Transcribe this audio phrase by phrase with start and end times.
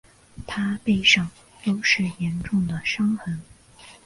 [0.47, 1.29] 她背上
[1.63, 3.39] 都是严重的伤痕